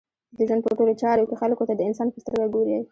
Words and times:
د 0.37 0.39
ژوند 0.47 0.61
په 0.63 0.69
ټولو 0.77 0.93
چارو 1.01 1.27
کښي 1.29 1.39
خلکو 1.41 1.63
ته 1.69 1.73
د 1.75 1.81
انسان 1.89 2.07
په 2.11 2.19
سترګه 2.23 2.47
ګورئ! 2.53 2.75